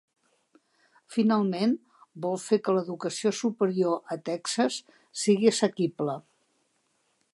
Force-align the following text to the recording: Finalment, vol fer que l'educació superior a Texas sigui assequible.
Finalment, 1.15 1.75
vol 2.25 2.39
fer 2.45 2.59
que 2.67 2.75
l'educació 2.77 3.33
superior 3.41 4.17
a 4.17 4.17
Texas 4.31 4.79
sigui 5.25 5.53
assequible. 5.53 6.17